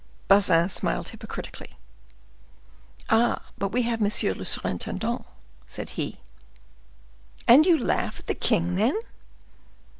[0.27, 1.75] Bazin smiled hypocritically.
[3.11, 5.27] "Ah, but we have monsieur le surintendant,"
[5.67, 6.17] said he.
[7.47, 8.95] "And you laugh at the king, then?"